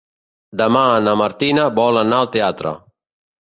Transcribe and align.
Demà 0.61 0.81
na 1.07 1.13
Martina 1.21 1.67
vol 1.81 2.01
anar 2.05 2.23
al 2.23 2.31
teatre. 2.37 2.73